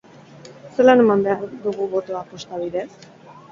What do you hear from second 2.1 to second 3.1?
posta bidez?